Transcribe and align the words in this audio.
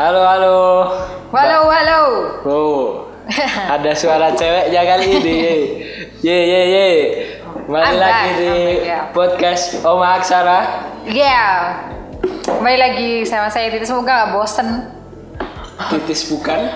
Halo, 0.00 0.24
halo. 0.24 0.56
Halo, 1.28 1.68
halo. 1.68 2.00
Oh, 2.48 2.84
ada 3.68 3.92
suara 3.92 4.32
ceweknya 4.32 4.80
kali 4.88 5.20
ini. 5.20 5.36
Ye, 6.24 6.38
ye, 6.40 6.60
ye. 6.72 6.88
Kembali 7.68 7.84
I'm 7.84 8.00
lagi 8.00 8.28
back, 8.32 8.40
di 8.40 8.48
I'm 8.48 8.64
back, 8.64 8.80
ya. 8.80 9.00
podcast 9.12 9.64
Oma 9.84 10.16
Aksara. 10.16 10.60
Yeah. 11.04 11.84
Kembali 12.48 12.78
lagi 12.80 13.10
sama 13.28 13.52
saya 13.52 13.68
Titi. 13.68 13.84
Semoga 13.84 14.24
gak 14.24 14.40
bosen. 14.40 14.88
Titis 15.92 16.32
bukan. 16.32 16.72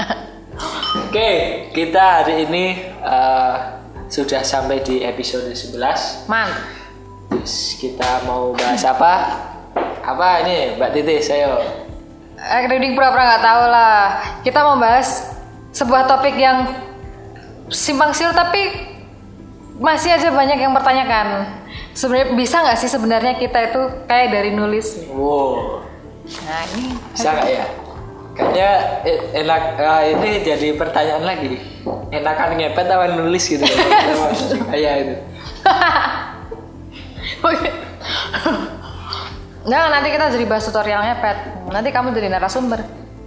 Oke, 1.12 1.30
kita 1.76 2.24
hari 2.24 2.48
ini 2.48 2.88
eh, 3.04 3.54
sudah 4.08 4.40
sampai 4.40 4.80
di 4.80 5.04
episode 5.04 5.44
11. 5.44 6.24
Mantap. 6.24 6.56
Terus 7.36 7.76
kita 7.76 8.24
mau 8.24 8.56
bahas 8.56 8.80
apa? 8.88 9.12
Apa 10.00 10.40
ini, 10.48 10.80
Mbak 10.80 10.90
Titis? 10.96 11.28
Ayo. 11.36 11.89
Eh, 12.40 12.64
Reading 12.72 12.96
pura-pura 12.96 13.36
nggak 13.36 13.44
tahu 13.44 13.62
lah. 13.68 14.00
Kita 14.40 14.64
mau 14.64 14.80
bahas 14.80 15.28
sebuah 15.76 16.08
topik 16.08 16.40
yang 16.40 16.72
simpang 17.68 18.16
siur 18.16 18.32
tapi 18.32 18.88
masih 19.76 20.16
aja 20.16 20.32
banyak 20.32 20.56
yang 20.56 20.72
bertanyakan. 20.72 21.60
Sebenarnya 21.92 22.32
bisa 22.32 22.64
nggak 22.64 22.78
sih 22.80 22.88
sebenarnya 22.88 23.36
kita 23.36 23.68
itu 23.68 23.80
kayak 24.08 24.32
dari 24.32 24.50
nulis? 24.56 25.04
Wow. 25.12 25.84
Nah 26.48 26.60
ini 26.72 26.96
Bisa 27.12 27.28
nggak 27.28 27.48
ya? 27.52 27.66
Kayaknya 28.30 28.70
eh, 29.04 29.18
enak 29.44 29.62
ah, 29.76 30.02
ini 30.08 30.30
jadi 30.40 30.68
pertanyaan 30.80 31.24
lagi. 31.28 31.60
Enakan 32.08 32.56
ngepet 32.56 32.88
apa 32.88 33.06
nulis 33.20 33.44
gitu? 33.52 33.68
Kayak 34.72 34.94
itu. 35.04 35.16
Oke. 37.44 37.68
Nah, 39.68 39.92
nanti 39.92 40.08
kita 40.08 40.32
jadi 40.32 40.44
bahas 40.48 40.64
tutorialnya, 40.64 41.20
Pet. 41.20 41.38
Nanti 41.68 41.88
kamu 41.92 42.16
jadi 42.16 42.32
narasumber. 42.32 42.80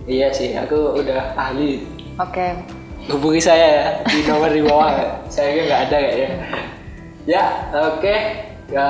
Iya 0.10 0.34
sih, 0.34 0.58
aku 0.58 0.98
udah 0.98 1.38
ahli. 1.38 1.86
Oke. 2.18 2.58
Hubungi 3.08 3.40
saya 3.44 3.68
ya 3.68 3.86
di 4.08 4.24
nomor 4.26 4.50
di 4.50 4.64
bawah. 4.64 5.22
saya 5.30 5.54
nggak 5.54 5.82
ada 5.90 5.98
kayaknya. 6.00 6.30
Ya, 7.30 7.44
oke. 7.94 8.16
Ya, 8.74 8.88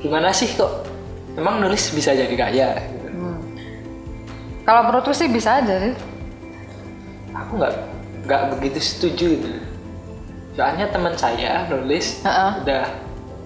gimana 0.00 0.32
sih 0.32 0.48
kok? 0.56 0.88
Emang 1.36 1.60
nulis 1.60 1.92
bisa 1.92 2.16
jadi 2.16 2.32
kaya? 2.32 2.68
Kalau 4.62 4.86
menurutku 4.86 5.10
sih 5.10 5.26
bisa 5.26 5.58
aja 5.58 5.74
sih. 5.82 5.94
Aku 7.34 7.58
nggak 7.58 7.74
nggak 8.30 8.42
begitu 8.56 8.78
setuju. 8.78 9.30
Soalnya 10.54 10.86
teman 10.92 11.18
saya 11.18 11.66
nulis 11.66 12.22
Heeh. 12.22 12.52
udah 12.62 12.84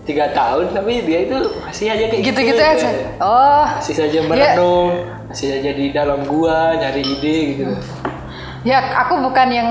tiga 0.07 0.31
tahun 0.31 0.71
tapi 0.71 1.03
dia 1.03 1.27
itu 1.27 1.37
masih 1.61 1.91
aja 1.91 2.05
kayak 2.07 2.23
Gitu-gitu 2.23 2.55
gitu 2.55 2.62
aja. 2.62 2.89
Oh. 3.19 3.67
masih 3.77 3.95
saja 3.99 4.19
merenung 4.23 4.91
masih 5.27 5.47
saja 5.51 5.71
di 5.75 5.87
dalam 5.91 6.23
gua 6.25 6.79
nyari 6.79 7.03
ide 7.03 7.37
gitu 7.53 7.75
Ya, 8.67 8.83
aku 8.98 9.23
bukan 9.23 9.48
yang 9.55 9.71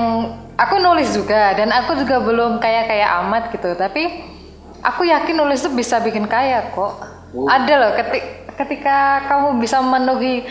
aku 0.56 0.80
nulis 0.80 1.12
juga 1.12 1.52
dan 1.52 1.68
aku 1.68 2.00
juga 2.00 2.16
belum 2.16 2.56
kaya 2.56 2.88
kaya 2.88 3.20
amat 3.20 3.52
gitu. 3.52 3.76
Tapi 3.76 4.24
aku 4.80 5.04
yakin 5.04 5.36
nulis 5.36 5.60
itu 5.60 5.68
bisa 5.68 6.00
bikin 6.00 6.24
kaya 6.24 6.72
kok. 6.72 6.96
Oh. 7.36 7.44
Ada 7.44 7.74
loh 7.76 7.92
ketik, 7.92 8.24
ketika 8.56 9.20
kamu 9.28 9.60
bisa 9.60 9.84
memenuhi 9.84 10.48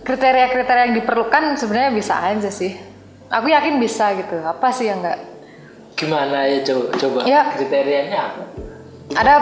kriteria-kriteria 0.00 0.88
yang 0.88 0.96
diperlukan 0.96 1.60
sebenarnya 1.60 1.92
bisa 1.92 2.24
aja 2.24 2.48
sih. 2.48 2.72
Aku 3.28 3.52
yakin 3.52 3.76
bisa 3.76 4.16
gitu. 4.16 4.40
Apa 4.40 4.72
sih 4.72 4.88
yang 4.88 5.04
enggak? 5.04 5.20
gimana 5.94 6.42
ya 6.50 6.58
coba 6.66 6.84
coba 6.98 7.18
Ya. 7.22 7.54
kriterianya 7.54 8.18
apa 8.18 8.42
Ada 9.10 9.34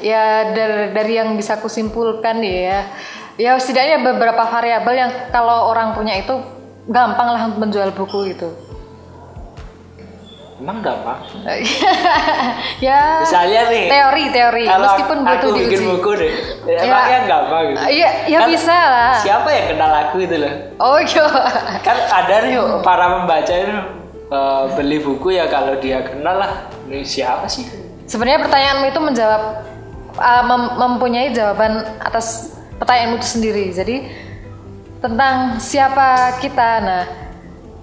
ya 0.00 0.24
dari, 0.50 0.90
dari 0.90 1.12
yang 1.14 1.38
bisa 1.38 1.56
kusimpulkan 1.56 2.42
ya. 2.42 2.90
Ya 3.38 3.54
setidaknya 3.56 4.02
beberapa 4.02 4.42
variabel 4.44 4.94
yang 4.96 5.10
kalau 5.30 5.70
orang 5.70 5.94
punya 5.94 6.12
itu 6.14 6.34
gampang 6.84 7.28
lah 7.30 7.42
untuk 7.46 7.60
menjual 7.62 7.90
buku 7.94 8.34
gitu. 8.34 8.50
emang 10.60 10.84
gampang? 10.84 11.16
Ya 12.84 13.24
misalnya 13.24 13.72
nih 13.72 13.88
teori 13.88 14.24
teori. 14.28 14.64
kalau 14.68 14.84
meskipun 14.86 15.18
aku 15.20 15.32
butuh 15.32 15.50
bikin 15.56 15.78
diuji. 15.80 15.88
buku 15.88 16.10
deh 16.16 16.32
Ya. 16.68 16.78
emangnya 16.84 17.18
gampang 17.24 17.62
gitu. 17.64 17.80
Iya 17.88 18.08
ya 18.28 18.38
Kan 18.44 18.48
bisa 18.52 18.76
lah. 18.76 19.14
siapa 19.16 19.48
yang 19.48 19.66
kenal 19.72 19.92
aku 20.04 20.16
itu 20.20 20.36
loh? 20.36 20.52
Oh 20.76 21.00
iya. 21.00 21.24
Kan 21.80 21.96
ada 22.04 22.36
nih 22.44 22.60
para 22.84 23.04
pembaca 23.16 23.54
itu 23.56 23.72
eh, 24.28 24.62
beli 24.76 24.98
buku 25.00 25.28
ya 25.32 25.48
kalau 25.48 25.80
dia 25.80 26.04
kenal 26.04 26.36
lah. 26.36 26.52
Ini 26.84 27.08
siapa 27.08 27.48
sih 27.48 27.64
sebenarnya 28.10 28.42
pertanyaanmu 28.42 28.84
itu 28.90 29.00
menjawab 29.00 29.42
uh, 30.18 30.44
mem- 30.44 30.74
mempunyai 30.74 31.30
jawaban 31.30 31.86
atas 32.02 32.58
pertanyaanmu 32.82 33.22
itu 33.22 33.28
sendiri. 33.38 33.64
Jadi 33.70 33.96
tentang 34.98 35.62
siapa 35.62 36.36
kita 36.42 36.70
nah 36.82 37.04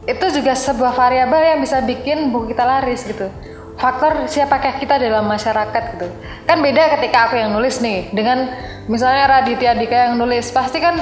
itu 0.03 0.25
juga 0.35 0.53
sebuah 0.53 0.93
variabel 0.93 1.55
yang 1.55 1.59
bisa 1.63 1.79
bikin 1.79 2.35
buku 2.35 2.51
kita 2.51 2.67
laris 2.67 3.07
gitu. 3.07 3.31
Faktor 3.77 4.25
siapakah 4.25 4.81
kita 4.81 4.97
dalam 4.97 5.29
masyarakat 5.29 5.83
gitu. 5.95 6.07
Kan 6.43 6.59
beda 6.59 6.97
ketika 6.97 7.29
aku 7.29 7.39
yang 7.39 7.53
nulis 7.55 7.79
nih 7.79 8.09
dengan 8.11 8.51
misalnya 8.89 9.39
Raditya 9.39 9.77
Dika 9.77 10.11
yang 10.11 10.15
nulis 10.17 10.49
pasti 10.49 10.81
kan 10.81 10.97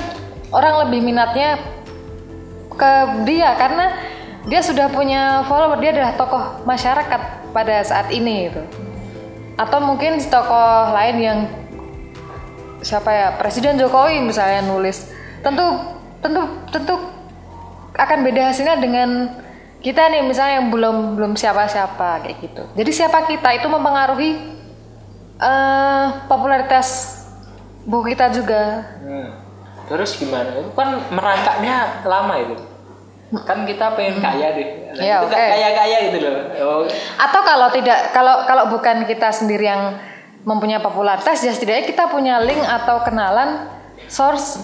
orang 0.52 0.86
lebih 0.86 1.02
minatnya 1.02 1.58
ke 2.76 2.92
dia 3.24 3.56
karena 3.56 3.96
dia 4.46 4.62
sudah 4.62 4.92
punya 4.92 5.48
follower 5.48 5.80
dia 5.80 5.96
adalah 5.96 6.14
tokoh 6.20 6.44
masyarakat 6.68 7.22
pada 7.56 7.76
saat 7.88 8.12
ini 8.12 8.52
gitu 8.52 8.62
atau 9.56 9.80
mungkin 9.80 10.20
tokoh 10.20 10.92
lain 10.92 11.18
yang 11.20 11.40
siapa 12.84 13.10
ya 13.10 13.28
Presiden 13.40 13.80
Jokowi 13.80 14.22
misalnya 14.22 14.68
nulis 14.68 15.10
tentu 15.42 15.64
tentu 16.20 16.42
tentu 16.70 16.96
akan 17.96 18.20
beda 18.28 18.52
hasilnya 18.52 18.78
dengan 18.78 19.10
kita 19.80 20.12
nih 20.12 20.28
misalnya 20.28 20.60
yang 20.60 20.70
belum 20.70 21.16
belum 21.16 21.34
siapa-siapa 21.40 22.28
kayak 22.28 22.38
gitu 22.44 22.64
jadi 22.76 22.92
siapa 22.92 23.26
kita 23.26 23.50
itu 23.56 23.68
mempengaruhi 23.72 24.32
eh, 25.40 26.06
popularitas 26.28 27.16
buku 27.88 28.14
kita 28.14 28.34
juga 28.34 28.84
Hmm. 29.06 29.46
Terus 29.86 30.18
gimana? 30.18 30.50
Itu 30.58 30.74
kan 30.74 30.98
merangkaknya 31.14 32.02
lama 32.10 32.34
itu. 32.42 32.58
Kan 33.34 33.66
kita 33.66 33.98
pengen 33.98 34.22
kaya 34.22 34.54
deh. 34.54 34.68
Nah, 34.96 35.02
Iya, 35.02 35.16
itu 35.18 35.28
oke. 35.28 35.46
kaya-kaya 35.50 35.98
gitu 36.08 36.18
loh. 36.22 36.36
Oh, 36.62 36.82
Atau 37.18 37.42
kalau 37.42 37.68
tidak 37.74 38.14
kalau 38.14 38.46
kalau 38.46 38.70
bukan 38.70 39.04
kita 39.10 39.34
sendiri 39.34 39.66
yang 39.66 39.98
mempunyai 40.46 40.78
popularitas 40.78 41.42
ya 41.42 41.52
setidaknya 41.52 41.90
kita 41.90 42.06
punya 42.06 42.38
link 42.38 42.62
atau 42.62 43.02
kenalan 43.02 43.66
source 44.06 44.62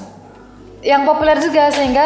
yang 0.82 1.06
populer 1.06 1.38
juga 1.42 1.70
sehingga 1.74 2.06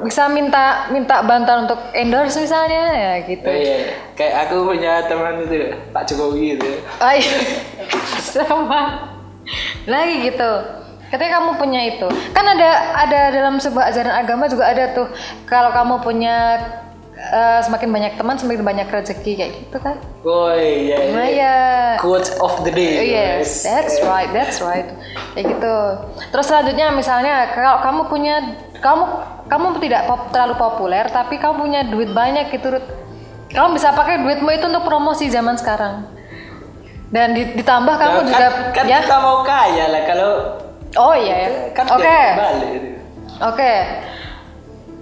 bisa 0.00 0.28
minta 0.28 0.88
minta 0.88 1.20
bantuan 1.24 1.68
untuk 1.68 1.80
endorse 1.92 2.36
misalnya 2.40 2.84
ya 2.92 3.12
gitu. 3.24 3.44
oh 3.44 3.52
iya. 3.56 3.76
Kayak 4.16 4.34
aku 4.48 4.56
punya 4.64 4.92
teman 5.04 5.44
itu 5.44 5.72
Pak 5.92 6.04
Jokowi 6.08 6.56
gitu. 6.56 6.68
Oh 7.00 7.12
iya. 7.12 7.36
Sama. 8.32 8.82
Lagi 9.88 10.32
gitu. 10.32 10.52
Ketika 11.10 11.42
kamu 11.42 11.58
punya 11.58 11.80
itu, 11.84 12.06
kan 12.30 12.46
ada 12.46 12.70
ada 12.96 13.20
dalam 13.30 13.58
sebuah 13.58 13.90
ajaran 13.90 14.14
agama 14.14 14.46
juga 14.46 14.64
ada 14.64 14.94
tuh 14.94 15.10
kalau 15.42 15.74
kamu 15.74 15.94
punya 16.00 16.36
eh, 17.12 17.60
semakin 17.60 17.90
banyak 17.90 18.12
teman 18.14 18.38
semakin 18.38 18.62
banyak 18.62 18.86
rezeki 18.86 19.32
kayak 19.34 19.52
gitu 19.58 19.76
kan. 19.76 19.98
Oh 20.22 20.54
iya. 20.54 21.10
Nah 21.10 21.26
iya. 21.26 21.34
ya. 21.34 21.54
Quotes 21.98 22.30
of 22.38 22.62
the 22.62 22.70
day. 22.70 22.94
Oh, 22.94 23.04
yes, 23.04 23.60
that's 23.60 23.98
right, 24.06 24.30
that's 24.30 24.62
right. 24.62 24.86
Kayak 25.34 25.58
gitu. 25.58 25.76
Terus 26.30 26.46
selanjutnya 26.46 26.94
misalnya 26.94 27.50
kalau 27.50 27.82
kamu 27.82 28.00
punya 28.06 28.34
kamu 28.78 29.04
kamu 29.50 29.66
tidak 29.82 30.06
pop- 30.06 30.30
terlalu 30.30 30.54
populer 30.56 31.04
tapi 31.10 31.36
kamu 31.36 31.54
punya 31.58 31.80
duit 31.84 32.14
banyak 32.14 32.54
gitu. 32.54 32.78
Kamu 33.50 33.74
bisa 33.74 33.90
pakai 33.90 34.22
duitmu 34.22 34.46
itu 34.46 34.70
untuk 34.70 34.86
promosi 34.86 35.26
zaman 35.26 35.58
sekarang. 35.58 36.06
Dan 37.10 37.34
di- 37.34 37.58
ditambah 37.58 37.98
kamu 37.98 38.18
Nah, 38.22 38.26
juga 38.30 38.46
kan, 38.46 38.52
kan 38.70 38.84
ya. 38.86 39.02
kita 39.02 39.18
mau 39.18 39.42
kaya 39.42 39.90
lah 39.90 40.02
kalau 40.06 40.32
Oh 40.98 41.14
iya 41.14 41.36
ya. 41.46 41.50
kan 41.70 41.86
Oke. 41.86 42.20
balik 42.34 42.70
itu. 42.74 42.88
Oke. 43.40 43.74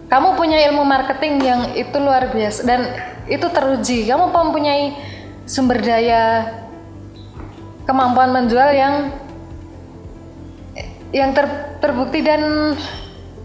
Kamu 0.09 0.41
punya 0.41 0.57
ilmu 0.69 0.85
marketing 0.89 1.35
yang 1.45 1.61
itu 1.77 1.97
luar 2.01 2.33
biasa 2.33 2.65
dan 2.65 2.81
itu 3.29 3.45
teruji. 3.49 4.09
Kamu 4.09 4.33
mempunyai 4.33 4.97
sumber 5.49 5.81
daya 5.81 6.49
kemampuan 7.89 8.33
menjual 8.33 8.73
yang 8.73 8.95
yang 11.09 11.33
ter- 11.33 11.81
terbukti 11.81 12.21
dan 12.21 12.77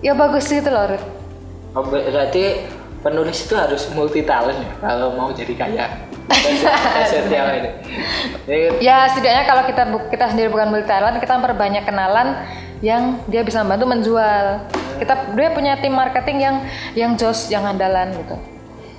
ya 0.03 0.11
bagus 0.15 0.47
gitu 0.51 0.67
loh. 0.67 0.95
Ruth. 0.95 1.05
Oh, 1.73 1.83
berarti 1.87 2.67
penulis 3.03 3.43
itu 3.43 3.55
harus 3.55 3.87
multi 3.91 4.23
talent 4.23 4.59
ya 4.59 4.71
kalau 4.83 5.15
mau 5.15 5.31
jadi 5.31 5.53
kaya. 5.55 5.87
Ini. 8.47 8.79
Ya 8.79 9.07
setidaknya 9.11 9.43
kalau 9.47 9.63
kita 9.67 9.83
kita 10.09 10.25
sendiri 10.31 10.49
bukan 10.51 10.67
multi 10.71 10.87
talent, 10.87 11.19
kita 11.19 11.33
memperbanyak 11.39 11.83
kenalan 11.83 12.27
yang 12.83 13.19
dia 13.27 13.43
bisa 13.43 13.63
membantu 13.63 13.85
menjual. 13.91 14.45
Kita 14.99 15.35
dia 15.35 15.49
punya 15.51 15.75
tim 15.79 15.93
marketing 15.95 16.37
yang 16.39 16.55
yang 16.95 17.11
jos, 17.19 17.51
yang 17.51 17.67
andalan 17.67 18.15
gitu. 18.15 18.35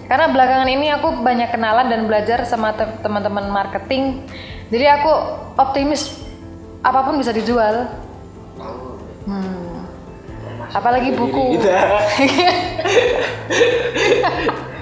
Karena 0.04 0.28
belakangan 0.28 0.68
ini 0.68 0.92
aku 0.92 1.24
banyak 1.24 1.48
kenalan 1.48 1.88
dan 1.88 2.04
belajar 2.04 2.44
sama 2.44 2.76
te- 2.76 3.00
teman-teman 3.00 3.48
marketing. 3.48 4.28
Jadi 4.68 4.84
aku 4.84 5.12
optimis 5.56 6.12
apa 6.84 7.08
pun 7.08 7.16
bisa 7.16 7.32
dijual. 7.32 7.88
Hmm. 9.24 9.88
apalagi 10.74 11.16
buku 11.16 11.56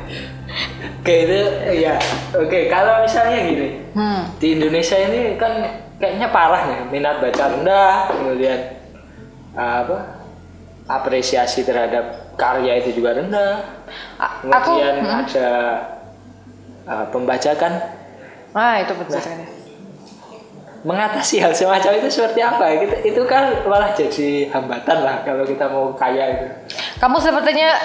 Oke 1.02 1.26
itu 1.26 1.40
ya 1.82 1.98
oke 2.30 2.70
kalau 2.70 3.02
misalnya 3.02 3.42
gini 3.42 3.68
hmm. 3.90 4.38
di 4.38 4.54
Indonesia 4.54 4.94
ini 4.94 5.34
kan 5.34 5.82
kayaknya 5.98 6.30
parah 6.30 6.62
nih 6.70 6.78
minat 6.94 7.18
baca 7.18 7.58
rendah 7.58 8.06
kemudian 8.06 8.58
uh, 9.58 9.82
apa 9.82 9.98
apresiasi 10.86 11.66
terhadap 11.66 12.38
karya 12.38 12.86
itu 12.86 13.02
juga 13.02 13.18
rendah. 13.18 13.82
A- 14.14 14.46
aku 14.46 14.78
kemudian 14.78 15.02
hmm. 15.02 15.20
ada 15.26 15.48
uh, 16.86 17.06
pembajakan 17.10 17.82
ah 18.54 18.78
itu 18.78 18.94
betul 18.94 19.18
sekali 19.18 19.62
mengatasi 20.82 21.38
hal 21.38 21.54
semacam 21.54 21.98
itu 21.98 22.08
seperti 22.10 22.40
apa? 22.42 22.66
Itu, 22.74 22.96
itu 23.06 23.22
kan 23.30 23.66
malah 23.66 23.94
jadi 23.94 24.50
hambatan 24.50 24.98
lah 25.02 25.22
kalau 25.22 25.46
kita 25.46 25.70
mau 25.70 25.94
kaya 25.94 26.24
itu. 26.34 26.46
Kamu 26.98 27.22
sepertinya 27.22 27.78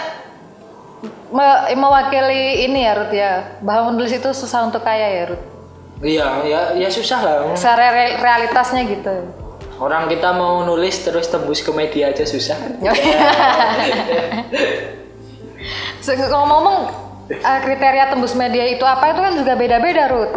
me- 1.30 1.74
mewakili 1.74 2.66
ini 2.66 2.84
ya 2.84 2.94
Ruth 2.96 3.14
ya. 3.14 3.34
Bahwa 3.60 3.92
menulis 3.92 4.12
itu 4.12 4.30
susah 4.32 4.68
untuk 4.68 4.84
kaya 4.84 5.08
ya 5.12 5.26
Ruth 5.34 5.46
iya 5.98 6.46
ya 6.46 6.62
ya 6.78 6.90
susah 6.94 7.20
lah. 7.26 7.38
Secara 7.58 7.90
re- 7.90 8.18
realitasnya 8.22 8.86
gitu. 8.86 9.34
Orang 9.78 10.06
kita 10.10 10.30
mau 10.34 10.62
nulis 10.62 10.94
terus 11.02 11.26
tembus 11.26 11.62
ke 11.62 11.74
media 11.74 12.10
aja 12.14 12.22
susah. 12.22 12.58
Se- 16.02 16.16
ngomong-ngomong 16.16 16.78
eh, 17.34 17.60
kriteria 17.66 18.14
tembus 18.14 18.38
media 18.38 18.64
itu 18.70 18.86
apa 18.86 19.12
itu 19.12 19.20
kan 19.22 19.34
juga 19.36 19.54
beda-beda 19.58 20.06
Ruth 20.10 20.34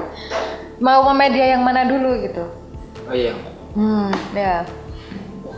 mau 0.80 1.04
ke 1.04 1.12
media 1.12 1.44
yang 1.52 1.62
mana 1.62 1.84
dulu 1.84 2.24
gitu. 2.24 2.44
Oh 3.04 3.14
iya. 3.14 3.36
Hmm 3.76 4.08
ya. 4.32 4.64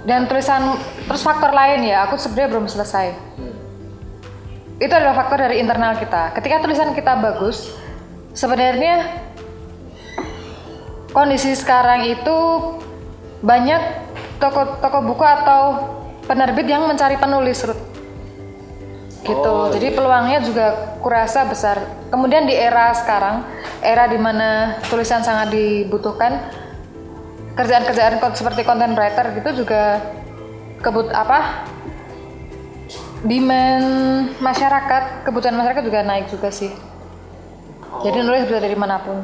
Dan 0.02 0.26
tulisan 0.26 0.74
terus 1.06 1.22
faktor 1.22 1.54
lain 1.54 1.86
ya 1.86 2.10
aku 2.10 2.18
sebenarnya 2.18 2.50
belum 2.58 2.66
selesai. 2.66 3.14
Hmm. 3.38 3.51
Itu 4.82 4.90
adalah 4.90 5.14
faktor 5.14 5.46
dari 5.46 5.62
internal 5.62 5.94
kita. 5.94 6.34
Ketika 6.34 6.58
tulisan 6.58 6.90
kita 6.90 7.14
bagus 7.22 7.70
sebenarnya 8.34 9.22
kondisi 11.14 11.54
sekarang 11.54 12.10
itu 12.10 12.36
banyak 13.46 13.78
toko-toko 14.42 14.98
buku 15.06 15.22
atau 15.22 15.62
penerbit 16.26 16.66
yang 16.66 16.90
mencari 16.90 17.14
penulis 17.14 17.62
Ruth 17.62 17.82
gitu. 19.22 19.52
Oh, 19.54 19.70
jadi 19.70 19.94
iya. 19.94 19.96
peluangnya 19.96 20.38
juga 20.42 20.98
kurasa 20.98 21.46
besar. 21.46 21.78
Kemudian 22.10 22.50
di 22.50 22.58
era 22.58 22.90
sekarang 22.90 23.46
era 23.78 24.10
di 24.10 24.18
mana 24.18 24.82
tulisan 24.90 25.22
sangat 25.22 25.54
dibutuhkan 25.54 26.42
kerjaan-kerjaan 27.54 28.18
seperti 28.34 28.66
content 28.66 28.98
writer 28.98 29.30
gitu 29.38 29.62
juga 29.62 30.02
kebut 30.82 31.14
apa 31.14 31.68
demand 33.22 33.86
masyarakat 34.42 35.26
kebutuhan 35.26 35.54
masyarakat 35.54 35.82
juga 35.86 36.00
naik 36.02 36.26
juga 36.30 36.50
sih. 36.50 36.70
Jadi 38.02 38.18
nulis 38.24 38.48
bisa 38.48 38.58
dari 38.58 38.74
mana 38.74 38.98
pun. 39.02 39.22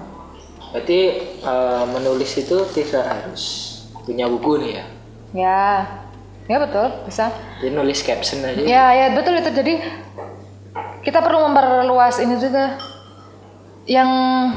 Berarti 0.71 1.00
eh, 1.41 1.85
menulis 1.91 2.31
itu 2.39 2.59
tidak 2.77 3.05
harus 3.09 3.43
punya 4.05 4.29
buku 4.29 4.61
nih 4.61 4.73
ya. 4.73 4.85
ya. 5.35 5.65
Ya 6.49 6.56
betul. 6.65 6.89
Bisa. 7.05 7.29
Jadi 7.61 7.71
nulis 7.77 8.00
caption 8.00 8.41
aja. 8.41 8.61
ya 8.61 8.85
ya 8.97 9.06
betul 9.12 9.37
itu. 9.37 9.50
Jadi 9.53 9.75
kita 11.05 11.21
perlu 11.21 11.45
memperluas 11.49 12.21
ini 12.21 12.41
juga 12.41 12.81
yang 13.88 14.08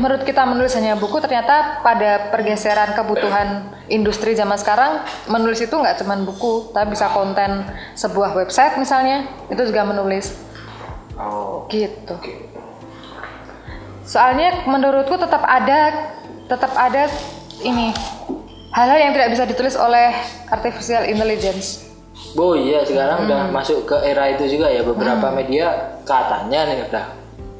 menurut 0.03 0.27
kita 0.27 0.43
menulis 0.43 0.75
hanya 0.75 0.99
buku 0.99 1.23
ternyata 1.23 1.79
pada 1.79 2.35
pergeseran 2.35 2.91
kebutuhan 2.91 3.71
industri 3.87 4.35
zaman 4.35 4.59
sekarang 4.59 5.07
menulis 5.31 5.63
itu 5.63 5.71
nggak 5.71 6.03
cuma 6.03 6.19
buku 6.19 6.75
tapi 6.75 6.91
bisa 6.91 7.07
konten 7.15 7.63
sebuah 7.95 8.35
website 8.35 8.75
misalnya 8.75 9.23
itu 9.47 9.63
juga 9.63 9.87
menulis. 9.87 10.35
Oh. 11.15 11.69
gitu. 11.69 12.17
soalnya 14.03 14.65
menurutku 14.67 15.15
tetap 15.15 15.45
ada 15.45 16.11
tetap 16.49 16.73
ada 16.75 17.07
ini 17.61 17.93
hal-hal 18.73 18.99
yang 18.99 19.13
tidak 19.15 19.29
bisa 19.31 19.43
ditulis 19.47 19.75
oleh 19.77 20.11
artificial 20.49 21.05
intelligence. 21.07 21.87
Oh 22.35 22.57
iya 22.57 22.83
sekarang 22.83 23.27
udah 23.27 23.47
Hmm. 23.47 23.55
masuk 23.55 23.87
ke 23.87 23.95
era 24.03 24.27
itu 24.33 24.49
juga 24.49 24.67
ya 24.71 24.83
beberapa 24.83 25.29
media 25.31 25.95
katanya 26.03 26.67
nih 26.67 26.89
udah 26.89 27.05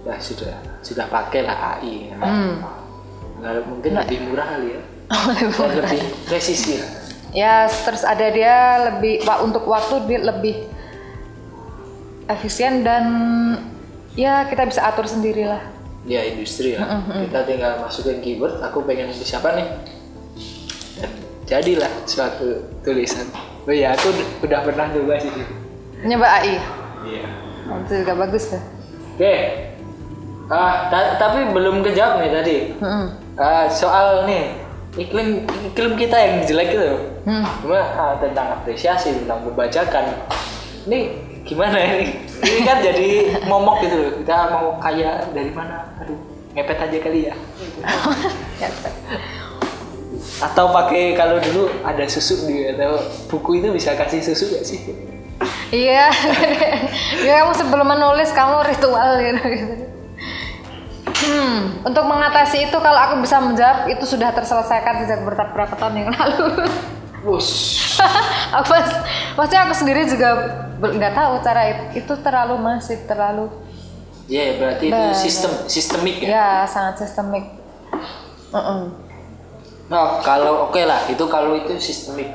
udah 0.04 0.18
sudah 0.20 0.71
sudah 0.82 1.06
pakai 1.06 1.42
lah 1.42 1.78
AI. 1.78 2.10
Ya. 2.10 2.16
Hmm. 2.18 2.54
Nggak- 3.38 3.66
mungkin 3.66 3.92
lebih 3.96 4.18
murah 4.26 4.48
kali 4.50 4.68
ya. 4.72 4.82
Lebih 5.28 5.52
Dan 5.52 5.72
lebih 5.78 6.02
presisi 6.24 6.74
lah. 6.78 6.90
Ya, 7.32 7.56
terus 7.68 8.04
ada 8.04 8.28
dia 8.28 8.56
lebih 8.88 9.24
wa- 9.24 9.42
untuk 9.42 9.64
waktu 9.64 10.04
dia 10.06 10.20
lebih 10.22 10.68
efisien 12.28 12.82
dan 12.82 13.04
ya 14.14 14.48
kita 14.48 14.64
bisa 14.64 14.84
atur 14.84 15.04
sendiri 15.04 15.46
lah. 15.46 15.60
Ya 16.04 16.24
industri 16.24 16.74
ya. 16.74 16.82
Kita 17.08 17.46
tinggal 17.46 17.80
masukin 17.80 18.20
keyword. 18.20 18.58
Aku 18.62 18.82
pengen 18.82 19.08
nulis 19.08 19.32
apa 19.32 19.54
nih? 19.54 19.68
Dan 20.98 21.12
jadilah 21.46 21.92
suatu 22.04 22.48
tulisan. 22.82 23.28
Oh 23.62 23.72
iya 23.72 23.94
aku 23.94 24.10
ud- 24.10 24.32
udah 24.42 24.60
pernah 24.64 24.90
coba 24.90 25.16
sih. 25.16 25.30
Nyoba 26.02 26.28
AI. 26.36 26.58
Iya. 27.06 27.26
Nah, 27.64 27.78
itu 27.86 27.94
juga 28.02 28.14
bagus 28.18 28.50
tuh. 28.50 28.62
Oke. 29.14 29.36
Ah, 30.50 30.88
ta- 30.90 31.16
tapi 31.20 31.52
belum 31.54 31.84
kejawab 31.86 32.24
nih 32.24 32.32
tadi. 32.32 32.58
Mm-mm. 32.80 33.06
Ah, 33.38 33.66
soal 33.70 34.26
nih 34.26 34.58
iklim 35.00 35.48
iklim 35.72 35.94
kita 35.96 36.18
yang 36.20 36.36
jelek 36.44 36.76
itu. 36.76 36.90
Hmm. 37.24 37.46
Cuma 37.64 37.80
ah, 37.80 38.14
tentang 38.20 38.60
apresiasi, 38.60 39.16
tentang 39.24 39.46
membacakan. 39.48 40.28
Ini 40.90 41.00
gimana 41.46 41.78
ini? 41.78 42.20
Ini 42.42 42.60
kan 42.66 42.78
jadi 42.84 43.10
momok 43.46 43.86
gitu 43.86 43.96
loh. 43.96 44.12
Kita 44.20 44.36
mau 44.52 44.68
kaya 44.82 45.24
dari 45.32 45.52
mana? 45.54 45.94
Aduh, 46.02 46.18
ngepet 46.58 46.78
aja 46.80 46.98
kali 47.00 47.20
ya. 47.30 47.36
Ya, 48.62 48.70
Atau 50.42 50.70
pakai 50.70 51.18
kalau 51.18 51.42
dulu 51.42 51.70
ada 51.82 52.06
susu 52.06 52.46
di 52.46 52.66
atau 52.70 52.98
buku 53.26 53.58
itu 53.62 53.74
bisa 53.74 53.94
kasih 53.98 54.22
susu 54.22 54.54
gak 54.54 54.66
sih? 54.66 54.80
Iya. 55.74 56.14
ya 57.26 57.42
kamu 57.42 57.54
sebelum 57.58 57.88
menulis 57.90 58.30
kamu 58.34 58.62
ritual 58.70 59.18
gitu. 59.18 59.42
gitu. 59.50 59.76
Hmm, 61.22 61.86
untuk 61.86 62.06
mengatasi 62.10 62.70
itu 62.70 62.78
kalau 62.82 62.98
aku 62.98 63.22
bisa 63.22 63.38
menjawab 63.38 63.86
itu 63.86 64.04
sudah 64.10 64.34
terselesaikan 64.34 65.06
sejak 65.06 65.22
berapa 65.22 65.54
berapa 65.54 65.76
tahun 65.78 65.94
yang 66.02 66.10
lalu. 66.10 66.66
Wush. 67.22 67.94
aku 68.58 68.66
pas, 68.66 68.90
maksudnya 69.38 69.62
aku 69.70 69.74
sendiri 69.78 70.10
juga 70.10 70.30
nggak 70.82 71.14
tahu 71.14 71.34
cara 71.46 71.62
itu, 71.70 71.84
itu 72.02 72.14
terlalu 72.26 72.58
masif 72.58 73.06
terlalu 73.06 73.54
Iya, 74.32 74.56
berarti 74.64 74.86
itu 74.88 75.04
sistem 75.20 75.52
sistemik 75.68 76.24
ya. 76.24 76.30
ya 76.32 76.48
sangat 76.64 77.04
sistemik. 77.04 77.52
Mm-mm. 78.56 78.96
Nah, 79.92 80.24
kalau 80.24 80.72
oke 80.72 80.80
lah, 80.88 81.04
itu 81.12 81.28
kalau 81.28 81.52
itu 81.60 81.76
sistemik. 81.84 82.32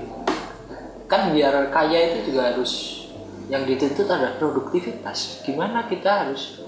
Kan 1.08 1.32
biar 1.32 1.72
kaya 1.72 2.12
itu 2.12 2.28
juga 2.32 2.52
harus 2.52 3.06
yang 3.48 3.64
dituntut 3.64 4.04
ada 4.12 4.36
produktivitas. 4.36 5.40
Gimana 5.40 5.88
kita 5.88 6.28
harus 6.28 6.60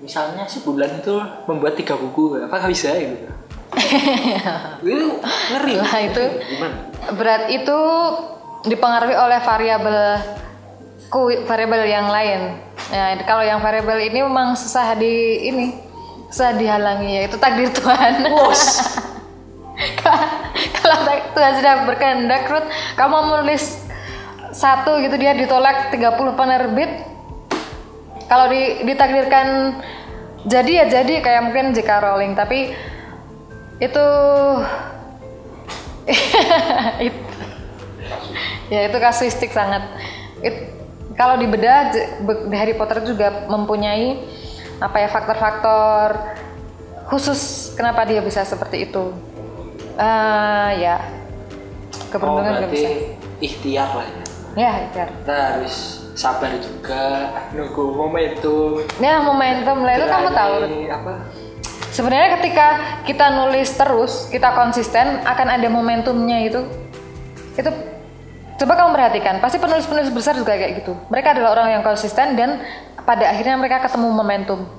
misalnya 0.00 0.48
sebulan 0.48 1.04
itu 1.04 1.14
membuat 1.44 1.76
tiga 1.76 1.94
buku, 1.94 2.40
apakah 2.40 2.66
bisa 2.66 2.92
gitu? 2.96 3.28
itu 4.82 5.06
ngeri. 5.52 5.74
Lah, 5.78 5.98
itu- 6.02 6.32
gimana? 6.50 6.76
Berat 7.14 7.44
itu 7.48 7.78
dipengaruhi 8.66 9.16
oleh 9.16 9.38
variabel 9.40 9.98
ku- 11.08 11.44
variabel 11.44 11.86
yang 11.86 12.08
lain. 12.08 12.58
Nah, 12.90 13.14
kalau 13.24 13.44
yang 13.44 13.60
variabel 13.60 14.00
ini 14.02 14.20
memang 14.20 14.56
susah 14.56 14.96
di 14.96 15.14
ini 15.46 15.64
susah 16.28 16.54
dihalangi 16.54 17.22
yaitu 17.22 17.36
takdir 17.38 17.70
Tuhan. 17.70 18.26
Bos. 18.26 18.62
kalau 20.80 20.98
tak- 21.06 21.30
Tuhan 21.32 21.52
sudah 21.56 21.74
berkehendak, 21.86 22.50
Ruth, 22.50 22.68
kamu 22.96 23.16
menulis 23.30 23.80
satu 24.50 24.98
gitu 24.98 25.14
dia 25.14 25.32
ditolak 25.32 25.94
30 25.94 26.10
penerbit. 26.34 26.90
Kalau 28.30 28.46
di, 28.46 28.86
ditakdirkan 28.86 29.74
jadi 30.46 30.70
ya 30.70 31.02
jadi 31.02 31.18
kayak 31.18 31.42
mungkin 31.50 31.74
J.K. 31.74 31.90
Rowling, 31.98 32.38
tapi 32.38 32.70
itu 33.82 34.06
itu 37.10 37.20
ya 38.70 38.86
itu 38.86 38.96
kasuistik 38.96 39.50
sangat. 39.50 39.82
It- 40.40 40.78
kalau 41.18 41.36
dibedah 41.36 41.92
Harry 42.54 42.72
Potter 42.72 43.04
juga 43.04 43.44
mempunyai 43.44 44.24
apa 44.80 45.04
ya 45.04 45.08
faktor-faktor 45.12 46.16
khusus 47.12 47.74
kenapa 47.76 48.08
dia 48.08 48.24
bisa 48.24 48.40
seperti 48.46 48.88
itu. 48.88 49.12
Eh, 50.00 50.70
ya 50.80 50.96
Oh, 52.00 52.08
keberuntungan 52.14 52.52
juga 52.56 52.66
berarti 52.66 52.78
bisa. 52.80 52.90
ikhtiar 53.38 53.90
lah 53.94 54.19
ya. 54.54 54.88
Icar. 54.88 55.08
Kita 55.12 55.36
harus 55.54 55.74
sabar 56.14 56.52
juga, 56.56 57.32
nunggu 57.54 57.84
momentum. 57.94 58.84
ya 58.98 59.22
momentum 59.22 59.82
lah 59.82 59.94
itu 59.96 60.06
kamu 60.06 60.28
tahu 60.30 60.54
apa? 60.90 61.14
sebenarnya 61.90 62.38
ketika 62.38 62.66
kita 63.02 63.26
nulis 63.34 63.72
terus 63.74 64.12
kita 64.28 64.54
konsisten 64.54 65.26
akan 65.26 65.48
ada 65.48 65.66
momentumnya 65.66 66.44
itu 66.44 66.60
itu 67.56 67.70
coba 68.56 68.72
kamu 68.76 68.90
perhatikan 68.94 69.34
pasti 69.40 69.58
penulis-penulis 69.58 70.12
besar 70.12 70.38
juga 70.38 70.54
kayak 70.54 70.84
gitu 70.84 70.92
mereka 71.08 71.34
adalah 71.34 71.58
orang 71.58 71.80
yang 71.80 71.82
konsisten 71.82 72.38
dan 72.38 72.62
pada 73.02 73.32
akhirnya 73.32 73.58
mereka 73.58 73.82
ketemu 73.82 74.06
momentum 74.12 74.70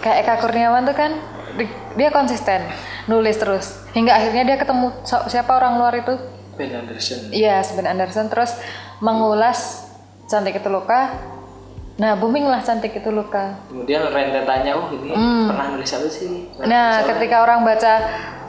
kayak 0.00 0.26
Eka 0.26 0.34
Kurniawan 0.42 0.88
tuh 0.88 0.96
kan 0.96 1.12
di- 1.54 1.70
dia 1.94 2.10
konsisten 2.10 2.66
nulis 3.06 3.36
terus 3.36 3.84
hingga 3.92 4.16
akhirnya 4.16 4.42
dia 4.42 4.56
ketemu 4.58 4.90
siapa 5.04 5.54
orang 5.54 5.78
luar 5.78 5.94
itu 5.94 6.14
Ben 6.60 6.76
Anderson 6.76 7.32
Iya, 7.32 7.64
Sven 7.64 7.88
Anderson 7.88 8.28
terus 8.28 8.52
mengulas 9.00 9.88
cantik 10.28 10.52
itu 10.54 10.68
luka. 10.68 11.16
Nah, 11.96 12.16
booming 12.16 12.44
lah 12.44 12.60
cantik 12.60 12.92
itu 12.92 13.08
luka. 13.08 13.56
kemudian 13.66 14.04
rentetannya 14.04 14.72
oh 14.72 14.88
ini 14.90 15.12
pernah 15.44 15.66
nulis 15.70 15.88
apa 15.90 16.08
sih 16.08 16.48
Pernah 16.54 16.68
Nah, 16.68 16.84
nulis 16.86 17.00
apa? 17.00 17.08
ketika 17.10 17.36
orang 17.40 17.58
baca 17.60 17.92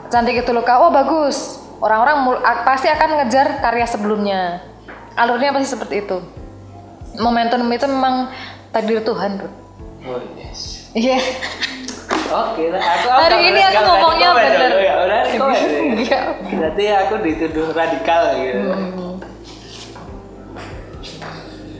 cantik 0.08 0.36
itu 0.38 0.52
luka, 0.52 0.72
oh 0.78 0.88
bagus. 0.88 1.36
Orang-orang 1.78 2.36
pasti 2.62 2.86
akan 2.86 3.08
ngejar 3.18 3.58
karya 3.58 3.84
sebelumnya. 3.84 4.60
Alurnya 5.12 5.50
pasti 5.50 5.68
seperti 5.68 5.94
itu. 6.00 6.20
Momentum 7.14 7.64
itu 7.68 7.84
memang 7.84 8.28
takdir 8.70 9.00
Tuhan, 9.00 9.36
Ruth. 9.36 9.56
oh 10.02 10.20
yes 10.34 10.88
Iya. 10.92 11.16
Oke 12.32 12.62
aku 12.72 13.06
Hari 13.06 13.38
ini 13.46 13.60
aku 13.62 13.80
ngomongnya 13.84 14.28
bener. 14.32 14.58
dulu 14.64 14.78
ya 14.78 14.94
ya. 15.04 15.20
Iya. 15.92 16.20
berarti 16.50 16.84
aku 16.90 17.14
dituduh 17.20 17.68
radikal 17.70 18.22
gitu 18.34 18.58
Hmm. 18.72 19.16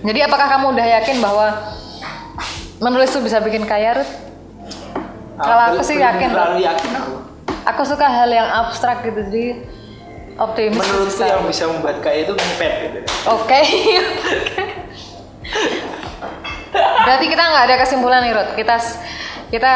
Jadi 0.02 0.18
apakah 0.20 0.46
kamu 0.48 0.74
udah 0.74 0.86
yakin 0.98 1.16
bahwa 1.18 1.46
menulis 2.78 3.08
tuh 3.08 3.22
bisa 3.22 3.38
bikin 3.38 3.62
kaya, 3.62 3.94
Ruth? 3.94 4.10
Kalau 5.38 5.62
aku 5.70 5.80
sih 5.80 5.94
yakin, 5.96 6.28
terlalu 6.28 6.58
yakin 6.60 6.90
aku 6.92 7.12
Aku 7.64 7.82
suka 7.86 8.04
hal 8.04 8.26
yang 8.26 8.50
abstrak 8.50 9.06
gitu, 9.06 9.22
jadi 9.22 9.62
optimis. 10.34 10.74
menurutku 10.76 11.22
yang 11.22 11.46
bisa 11.46 11.70
membuat 11.70 12.02
kaya 12.02 12.26
itu 12.26 12.34
ngepet 12.34 12.72
gitu 12.82 12.98
Oke. 13.28 13.60
Berarti 17.02 17.26
kita 17.28 17.42
nggak 17.44 17.64
ada 17.68 17.76
kesimpulan 17.78 18.20
nih, 18.22 18.32
Rod. 18.32 18.48
Kita 18.54 18.76
kita 19.52 19.74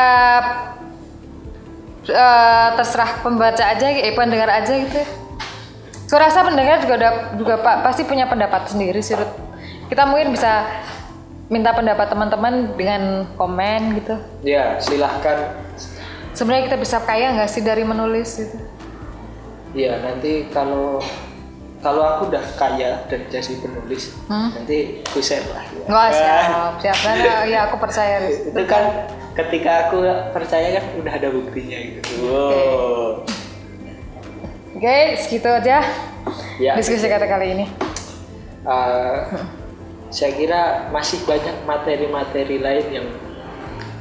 eh, 2.07 2.69
terserah 2.75 3.21
pembaca 3.21 3.61
aja, 3.63 3.87
eh 3.87 4.15
pendengar 4.15 4.49
aja 4.51 4.73
gitu. 4.73 5.01
Saya 6.07 6.31
rasa 6.31 6.47
pendengar 6.47 6.79
juga 6.81 6.95
ada, 6.97 7.11
juga 7.35 7.59
pak 7.59 7.83
pasti 7.83 8.07
punya 8.07 8.25
pendapat 8.25 8.71
sendiri 8.71 9.03
sih, 9.03 9.19
Rod. 9.19 9.27
Kita 9.87 10.07
mungkin 10.07 10.31
bisa 10.31 10.67
minta 11.47 11.71
pendapat 11.71 12.11
teman-teman 12.11 12.75
dengan 12.75 13.03
komen 13.39 14.03
gitu. 14.03 14.19
ya 14.43 14.83
silahkan 14.83 15.55
Sebenarnya 16.35 16.69
kita 16.69 16.77
bisa 16.77 16.99
kaya 17.01 17.33
nggak 17.33 17.47
sih 17.49 17.63
dari 17.63 17.87
menulis 17.87 18.35
gitu? 18.37 18.59
ya 19.77 20.01
nanti 20.01 20.49
kalau 20.51 20.99
kalau 21.79 22.01
aku 22.03 22.33
udah 22.33 22.41
kaya 22.57 23.05
dan 23.07 23.21
jadi 23.29 23.61
penulis 23.61 24.11
Hmm? 24.27 24.49
nanti 24.53 25.05
aku 25.05 25.21
share 25.23 25.45
lah 25.49 25.63
ya. 25.71 25.85
Nggak 25.87 26.09
siap, 26.13 26.73
siap. 26.83 26.99
Nah, 27.05 27.45
ya 27.47 27.59
aku 27.71 27.77
percaya. 27.79 28.17
Itu 28.27 28.63
kan 28.67 29.07
ketika 29.37 29.89
aku 29.89 30.01
percaya 30.33 30.81
kan 30.81 30.85
udah 30.97 31.13
ada 31.13 31.29
buktinya 31.29 31.77
gitu. 31.77 32.11
Wow. 32.25 33.23
Oke, 34.77 34.97
segitu 35.21 35.49
aja 35.49 35.85
ya. 36.61 36.73
diskusi 36.77 37.09
kata 37.09 37.29
kali 37.29 37.57
ini. 37.57 37.67
eh, 38.67 39.19
saya 40.09 40.33
kira 40.35 40.89
masih 40.91 41.23
banyak 41.29 41.65
materi-materi 41.69 42.57
lain 42.59 42.87
yang 42.91 43.07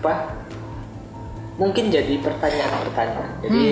apa 0.02 0.36
mungkin 1.60 1.92
jadi 1.92 2.20
pertanyaan-pertanyaan. 2.24 3.32
Jadi 3.44 3.66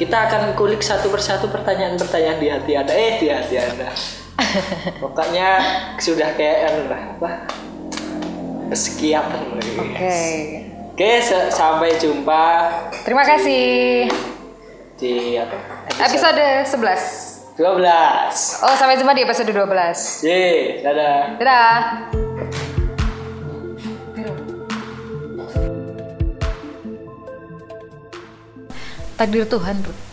kita 0.00 0.16
akan 0.16 0.56
kulik 0.56 0.80
satu 0.80 1.12
persatu 1.12 1.52
pertanyaan-pertanyaan 1.52 2.38
di 2.40 2.48
hati 2.48 2.72
anda. 2.76 2.92
Eh 2.96 3.20
di 3.20 3.28
hati 3.28 3.56
anda. 3.60 3.92
Pokoknya 5.04 5.60
sudah 6.00 6.32
kayak 6.32 6.72
anu 6.72 6.82
lah 6.88 7.02
apa 7.16 7.30
sekian 8.72 9.24
Oke. 9.76 10.18
oke 10.90 11.10
se- 11.20 11.50
sampai 11.50 11.96
jumpa 11.96 12.44
Terima 13.02 13.22
kasih. 13.22 14.06
di 14.96 15.34
apa 15.34 15.56
Episode 15.98 16.64
11. 16.64 17.56
12 17.56 18.62
Oh, 18.62 18.74
sampai 18.74 18.96
jumpa 18.96 19.12
di 19.12 19.22
episode 19.22 19.48
12. 19.48 20.22
Ye, 20.22 20.80
dadah 20.80 21.36
Dadah. 21.36 21.76
Takdir 29.16 29.44
Tuhan, 29.44 29.76
Ruth. 29.84 30.09